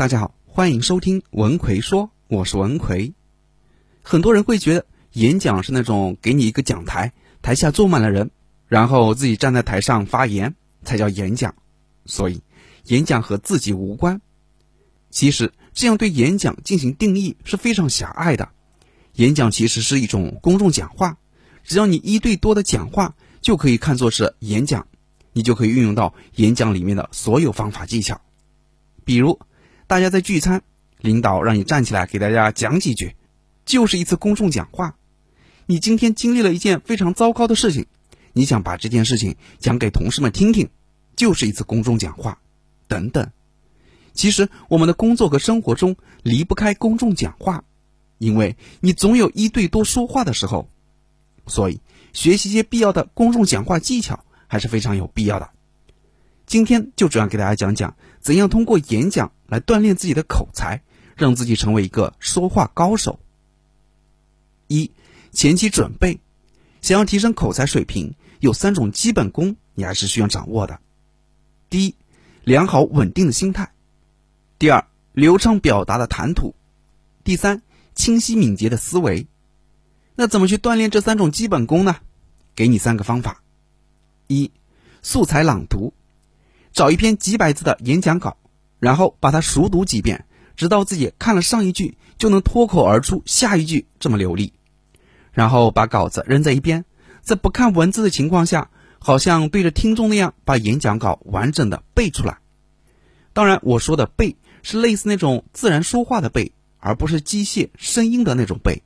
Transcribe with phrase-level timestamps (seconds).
[0.00, 3.12] 大家好，欢迎收听文奎说，我是文奎。
[4.02, 7.12] 很多人会觉得演讲是那种给你一个讲台，
[7.42, 8.30] 台下坐满了人，
[8.66, 11.54] 然后自己站在台上发言才叫演讲，
[12.06, 12.40] 所以
[12.84, 14.22] 演讲和自己无关。
[15.10, 18.48] 其实这样对演讲进行定义是非常狭隘的。
[19.16, 21.18] 演讲其实是一种公众讲话，
[21.62, 24.86] 只要你一对多的讲话，就可以看作是演讲，
[25.34, 28.18] 你就可以运用到演讲里面的所有方法技巧，
[29.04, 29.38] 比如。
[29.90, 30.62] 大家在聚餐，
[31.00, 33.16] 领导让你站起来给大家讲几句，
[33.64, 34.94] 就是一次公众讲话。
[35.66, 37.86] 你今天经历了一件非常糟糕的事情，
[38.32, 40.68] 你想把这件事情讲给同事们听听，
[41.16, 42.38] 就是一次公众讲话。
[42.86, 43.32] 等等，
[44.12, 47.64] 其实我们的工作和生活中离不开公众讲话，
[48.18, 50.70] 因为你总有一对多说话的时候，
[51.48, 51.80] 所以
[52.12, 55.50] 学习一些必要的公众讲话技巧还是非常有必要的。
[56.46, 59.32] 今天就主要给大家讲讲怎样通过演讲。
[59.50, 60.80] 来锻炼自己的口才，
[61.16, 63.18] 让自己成为一个说话高手。
[64.68, 64.90] 一、
[65.32, 66.20] 前期准备，
[66.80, 70.80] 想要提升口才水平，有三种基本功你还是需要掌握的。
[71.68, 71.94] 第一，
[72.44, 73.66] 良好稳定的心态；
[74.58, 76.54] 第二，流畅表达的谈吐；
[77.24, 77.62] 第三，
[77.94, 79.26] 清晰敏捷的思维。
[80.14, 81.96] 那怎么去锻炼这三种基本功呢？
[82.54, 83.42] 给你三个方法：
[84.28, 84.52] 一、
[85.02, 85.92] 素材朗读，
[86.72, 88.36] 找一篇几百字的演讲稿。
[88.80, 90.24] 然后把它熟读几遍，
[90.56, 94.52] 直到自己看了上一句就能脱口而出下一句这么流利。
[95.32, 96.84] 然后把稿子扔在一边，
[97.22, 102.38] 在不看文字的情况下，好像对着听众那样把演讲稿完整的背出来。
[103.32, 108.82] 当然，我说的背是类似那种自然说话的背，而不是机械声音的那种背。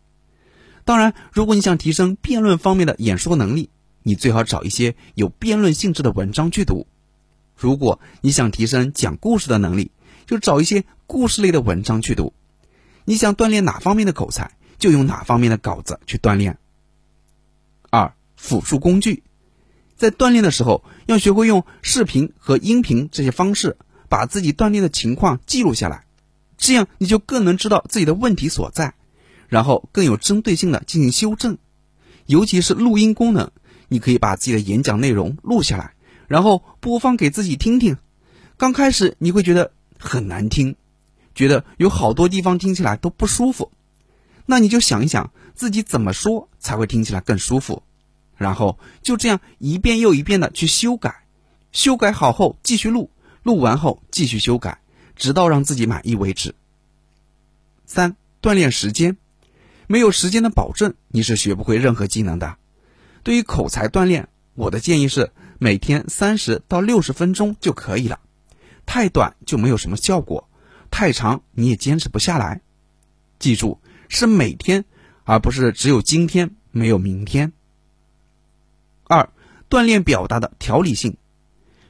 [0.84, 3.70] 当然，如果你想提升辩论方面的演说能力，
[4.02, 6.86] 你最好找一些有辩论性质的文章去读。
[7.56, 9.90] 如果你想提升讲故事的能力，
[10.26, 12.32] 就找一些故事类的文章去读。
[13.04, 16.58] 你想锻炼哪方面的口才，就用哪方面的稿子去锻炼。
[17.90, 19.22] 二、辅助工具，
[19.96, 23.76] 在锻炼的时候要学会用视频和音频这些方式，
[24.08, 26.04] 把自己锻炼的情况记录下来，
[26.58, 28.94] 这样你就更能知道自己的问题所在，
[29.48, 31.58] 然后更有针对性的进行修正。
[32.26, 33.50] 尤其是录音功能，
[33.88, 35.93] 你可以把自己的演讲内容录下来。
[36.34, 37.96] 然后播放给自己听听，
[38.56, 40.74] 刚开始你会觉得很难听，
[41.32, 43.70] 觉得有好多地方听起来都不舒服，
[44.44, 47.84] 那你就想一想自己怎么说才会听起来更舒服，
[48.36, 51.24] 然后就这样一遍又一遍的去修改，
[51.70, 53.10] 修改好后继续录，
[53.44, 54.80] 录完后继续修改，
[55.14, 56.56] 直到让自己满意为止。
[57.86, 59.16] 三、锻炼时间，
[59.86, 62.56] 没有时间的保证，你是学不会任何技能的。
[63.22, 65.30] 对于口才锻炼，我的建议是。
[65.58, 68.20] 每天三十到六十分钟就可以了，
[68.86, 70.48] 太短就没有什么效果，
[70.90, 72.60] 太长你也坚持不下来。
[73.38, 74.84] 记住，是每天，
[75.24, 77.52] 而不是只有今天没有明天。
[79.04, 79.28] 二、
[79.68, 81.16] 锻炼表达的条理性。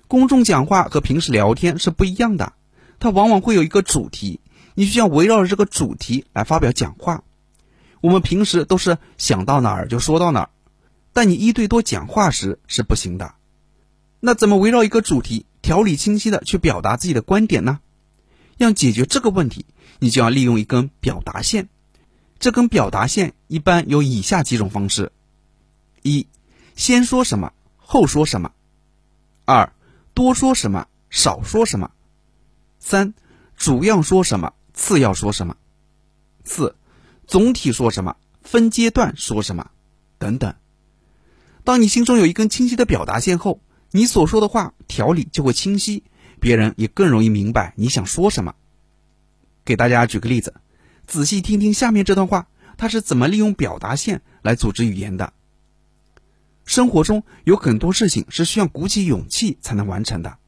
[0.08, 2.52] 公众讲话和平时聊天是不一样的，
[2.98, 4.40] 它往往会有一个主题，
[4.74, 7.24] 你需要围绕着这个主题来发表讲话。
[8.00, 10.50] 我们平时都是想到哪儿就说到哪儿，
[11.12, 13.34] 但你一对多讲话时是不行的。
[14.26, 17.80] 那怎么围绕一个主题，条理清晰的去表达自己的观点呢？
[18.56, 19.66] 要解决这个问题，
[19.98, 21.68] 你就要利用一根表达线。
[22.38, 25.12] 这根表达线一般有以下几种方式：
[26.00, 26.26] 一、
[26.74, 28.48] 先说什么，后说什么；
[29.44, 29.70] 二、
[30.14, 31.90] 多说什么，少说什么；
[32.78, 33.12] 三、
[33.58, 35.54] 主要说什么，次要说什么；
[36.44, 36.76] 四、
[37.26, 39.70] 总体说什么，分阶段说什么，
[40.16, 40.54] 等等。
[41.62, 43.60] 当你心中有一根清晰的表达线后，
[43.96, 46.02] 你所说的话条理就会清晰，
[46.40, 48.56] 别人也更容易明白你想说什么。
[49.64, 50.52] 给大家举个例子，
[51.06, 55.32] 仔细听听下面这段话，它是怎么利用表达线来组织语言的。
[56.64, 60.38] 生活中有很多事情是需要鼓起勇气才能完成的，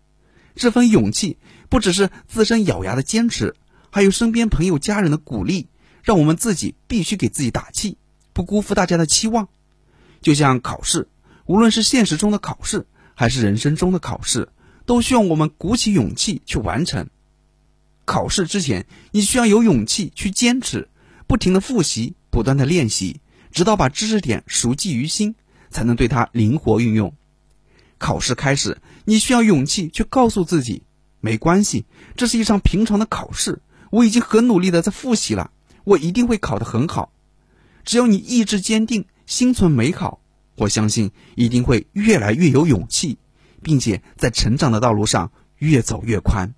[0.57, 3.55] 这份勇气不只是自身咬牙的坚持，
[3.91, 5.69] 还有身边朋友家人的鼓励，
[6.03, 7.97] 让我们自己必须给自己打气，
[8.33, 9.48] 不辜负大家的期望。
[10.21, 11.07] 就像考试，
[11.45, 12.89] 无论是现实中的考试。
[13.18, 14.51] 还是人生中的考试，
[14.84, 17.09] 都需要我们鼓起勇气去完成。
[18.04, 20.89] 考试之前，你需要有勇气去坚持，
[21.27, 23.21] 不停的复习，不断的练习，
[23.51, 25.34] 直到把知识点熟记于心，
[25.71, 27.15] 才能对它灵活运用。
[27.97, 30.83] 考试开始，你需要勇气去告诉自己，
[31.21, 31.86] 没关系，
[32.16, 35.51] 这是一场平常的考试，我已经很努力的在复习了，
[35.84, 37.10] 我一定会考得很好。
[37.86, 40.21] 只要你意志坚定，心存美好。
[40.57, 43.19] 我相信一定会越来越有勇气，
[43.63, 46.55] 并且在成长的道路上越走越宽。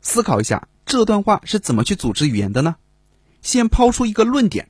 [0.00, 2.76] 思考一下，这段话是怎么去组织语言的呢？
[3.40, 4.68] 先抛出一个论点：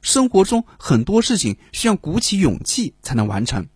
[0.00, 3.66] 生活中很多事情需要鼓起勇气才能完成，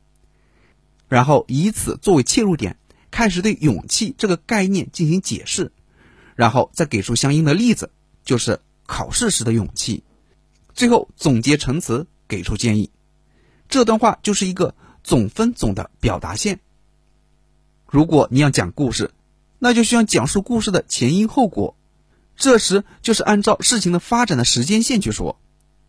[1.09, 2.77] 然后以此作为切入点，
[3.11, 5.71] 开始对勇气这个概念进行解释，
[6.35, 7.91] 然后再给出相应的例子，
[8.25, 10.03] 就是考试时的勇气，
[10.75, 12.91] 最后总结陈词，给出建议。
[13.69, 16.61] 这段话就是一个总分总的表达线。
[17.87, 19.13] 如果你要讲故事，
[19.59, 21.77] 那就需要讲述故事的前因后果，
[22.37, 25.39] 这时就是按照事情的发展的时间线去说。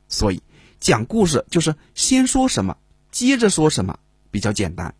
[0.07, 0.41] 所以
[0.79, 2.77] 讲故事就是先说什么，
[3.11, 3.99] 接着说什么，
[4.31, 4.95] 比较简单。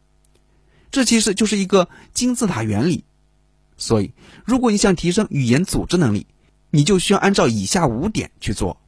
[0.91, 3.03] 这其实就是一个金字塔原理。
[3.77, 4.13] 所以，
[4.44, 6.25] 如果你想提升语言组织能力，
[6.71, 8.81] 你就需要按照以下五点去做：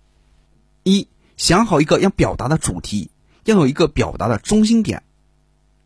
[0.84, 1.08] 一、
[1.38, 3.12] 想好一个要表达的主题。
[3.50, 5.04] 要有一个表达的中心点。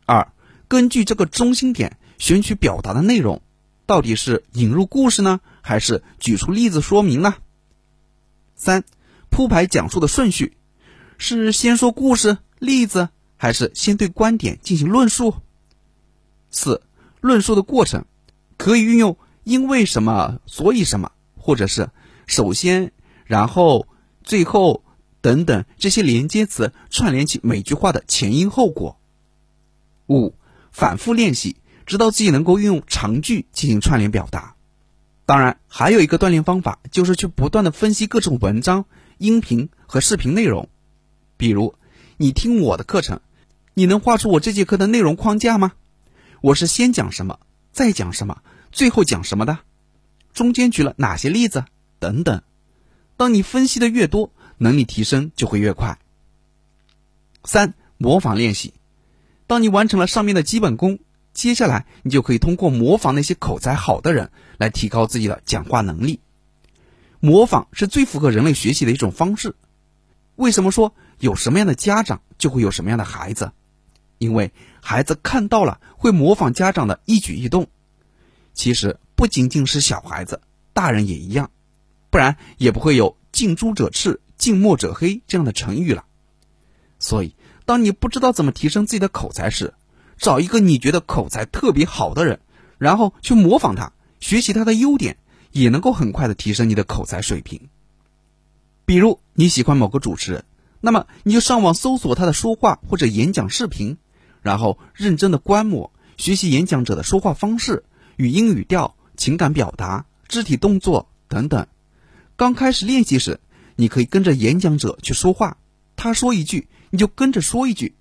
[0.06, 0.34] 二，
[0.68, 3.42] 根据这个中心点选取表达的内容，
[3.86, 7.36] 到底是引入故事呢，还是举出例子说明呢？
[8.56, 8.84] 三，
[9.30, 10.58] 铺排讲述的顺序，
[11.18, 13.08] 是先说故事、例子，
[13.38, 15.36] 还是先对观点进行论述？
[16.52, 16.82] 四，
[17.22, 18.04] 论述的过程
[18.58, 21.90] 可以运用因为什么所以什么，或者是
[22.28, 22.92] 首先，
[23.26, 23.88] 然后，
[24.22, 24.84] 最后。
[25.24, 29.00] 等等，这些连接词串联起每句话的前因后果。
[30.10, 30.36] 五，
[30.74, 31.56] 反复练习，
[31.86, 34.56] 直到自己能够运用长句进行串联表达。
[35.26, 38.84] 当然，还有一个锻炼方法，就是去不断的分析各种文章、
[39.18, 40.68] 音频和视频内容。
[41.38, 41.76] 比如，
[42.18, 43.22] 你听我的课程，
[43.74, 45.72] 你能画出我这节课的内容框架吗？
[46.42, 47.40] 我是先讲什么，
[47.72, 48.42] 再讲什么，
[48.74, 49.60] 最后讲什么的？
[50.34, 51.64] 中间举了哪些例子？
[52.00, 52.42] 等等。
[53.16, 54.34] 当你分析的越多，
[54.64, 56.00] 能力提升就会越快。
[57.44, 58.74] 三、模仿练习。
[59.46, 61.00] 当你完成了上面的基本功，
[61.34, 66.22] 接下来你就可以通过模仿那些口才好的人来提高自己的讲话能力。
[67.20, 69.56] 模仿是最符合人类学习的一种方式。
[70.36, 73.52] 为什么说有什么样的家长就会有什么样的孩子？
[74.18, 77.68] 因为孩子看到了会模仿家长的一举一动。
[78.54, 80.40] 其实不仅仅是小孩子，
[80.72, 81.52] 大人也一样，
[82.10, 84.22] 不然也不会有近朱者赤。
[84.44, 86.04] 近墨者黑这样的成语了，
[87.00, 89.74] 所以当你不知道怎么提升自己的口才时，
[90.18, 92.42] 找一个你觉得口才特别好的人，
[92.78, 95.16] 然后去模仿他，学习他的优点，
[95.54, 97.70] 也能够很快的提升你的口才水平。
[98.84, 100.44] 比如你喜欢某个主持人，
[100.82, 103.98] 那么你就上网搜索他的说话或者演讲视频，
[104.42, 107.86] 然后认真的观摩学习演讲者的说话方式、
[108.18, 111.66] 语音语调、情感表达、肢体动作等等。
[112.36, 113.40] 刚开始练习时。
[113.76, 115.58] 你可以跟着演讲者去说话，
[115.96, 117.96] 他说一句你就跟着说一句，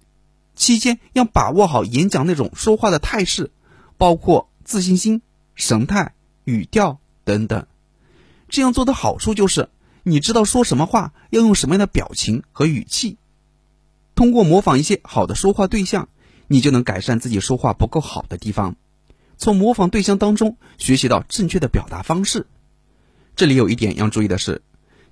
[0.55, 3.51] 期间要把握好演讲那种说话的态势，
[3.97, 5.23] 包括自信心、
[5.55, 6.15] 神态、
[6.45, 7.67] 语调等等。
[8.49, 9.71] 这样做的好处就是，
[10.03, 13.17] 你知道说什么话要用什么样的表情和语气。
[14.15, 16.11] 通过模仿一些好的说话对象，
[16.49, 18.77] 你就能改善自己说话不够好的地方，
[19.39, 22.47] 从模仿对象当中学习到正确的表达方式。
[23.35, 24.61] 这里有一点要注意的是。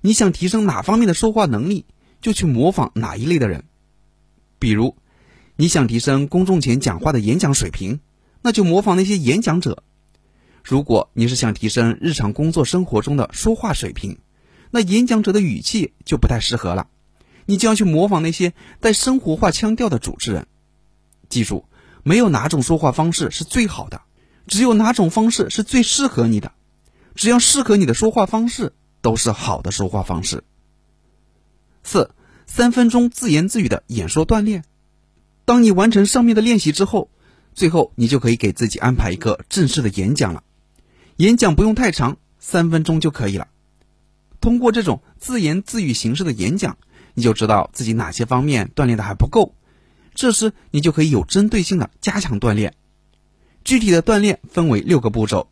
[0.01, 1.85] 你想提升哪方面的说话能力，
[2.21, 3.65] 就去模仿哪一类的人。
[4.57, 4.97] 比如，
[5.55, 7.99] 你想提升公众前讲话的演讲水平，
[8.41, 9.83] 那就模仿那些演讲者；
[10.63, 14.17] 如果你是想提升日常工作生活中的说话水平，
[14.71, 16.87] 那演讲者的语气就不太适合了，
[17.45, 20.47] 你就要去模仿那些带生活化腔调的主持人。
[21.29, 21.65] 记住，
[22.01, 24.01] 没有哪种说话方式是最好的，
[24.47, 26.51] 只有哪种方式是最适合你的。
[27.13, 28.73] 只要适合你的说话方式。
[29.01, 30.43] 都是好的说话方式。
[31.83, 32.11] 四，
[32.45, 34.63] 三分钟自言自语的演说锻炼。
[35.45, 37.09] 当你完成上面的练习之后，
[37.53, 40.43] 最后你就可以给自己安排一个正式的演讲了。
[41.17, 43.47] 演讲不用太长，三分钟就可以了。
[44.39, 46.77] 通过这种自言自语形式的演讲，
[47.15, 49.55] 你就知道自己哪些方面锻炼的还不够。
[50.13, 52.75] 这时你就可以有针对性的加强锻炼。
[53.63, 55.49] 具体的锻炼分为六个步骤：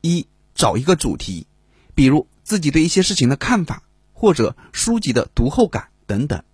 [0.00, 1.46] 一，找一个主题，
[1.94, 2.26] 比如。
[2.48, 3.82] 自己对一些事情的看法，
[4.14, 6.44] 或者书籍的读后感等等。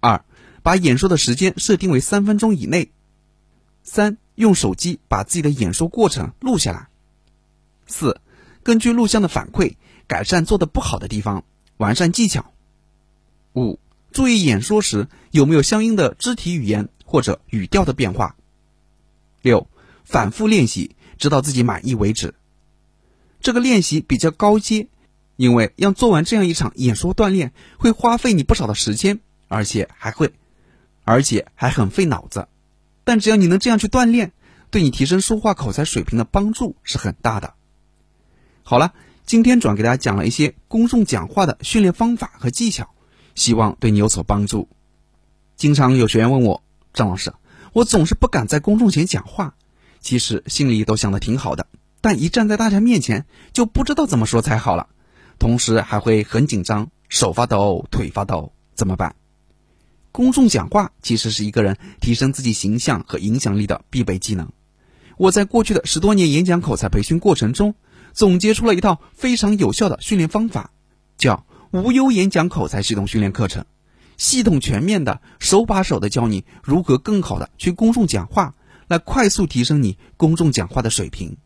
[0.00, 0.24] 二，
[0.64, 2.90] 把演说的时间设定为三分钟以内。
[3.84, 6.88] 三，用手机把自己的演说过程录下来。
[7.86, 8.20] 四，
[8.64, 9.76] 根据录像的反馈，
[10.08, 11.44] 改善做的不好的地方，
[11.76, 12.52] 完善技巧。
[13.54, 13.78] 五，
[14.10, 18.34] 注意演说时有没有相应的肢体语言或者语调的变化。
[19.42, 19.68] 六，
[20.02, 22.34] 反复练习，直到自己满意为止。
[23.40, 24.88] 这个练习比较高阶。
[25.36, 30.32] 因为要做完这样一场演说锻炼，会花费你不少的时间，而且还会，
[31.04, 32.48] 而且还很费脑子。
[33.04, 34.32] 但只要你能这样去锻炼，
[34.70, 37.54] 对你提升说话口才水平的帮助是很大的。
[38.62, 38.94] 好了，
[39.26, 42.94] 今天主要给大家讲了一些公众讲话的训练方法和技巧，
[43.34, 44.68] 希望对你有所帮助。
[45.56, 46.62] 经常有学员问我，
[46.92, 47.32] 张老师，
[47.72, 49.54] 我总是不敢在公众前讲话，
[50.00, 51.66] 其实心里都想的挺好的，
[52.00, 54.88] 但一站在大家面前就不知道怎么说才好了，
[55.38, 59.14] 同时还会很紧张，手发抖，腿发抖，怎么办？
[60.12, 64.48] 公众讲话其实是一个人提升自己形象和影响力的必备技能。
[65.16, 67.74] 我在过去的十多年演讲口才培训过程中，
[68.12, 70.70] 总结出了一套非常有效的训练方法，
[71.16, 73.64] 叫无忧演讲口才系统训练课程。
[74.16, 78.54] 系统全面的，手把手的教你如何更好的去公众讲话，
[78.86, 81.36] 来快速提升你公众讲话的水平。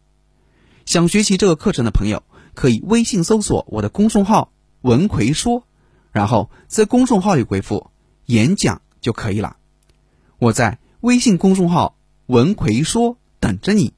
[0.85, 2.23] 想学习这个课程的朋友，
[2.59, 4.50] 可以微信搜索我的公众号
[4.83, 5.62] “文奎说”，
[6.11, 7.93] 然后在公众号里回复
[8.27, 9.59] “演讲”就可以了。
[10.41, 11.97] 我在微信公众号
[12.27, 13.95] “文奎说”等着你。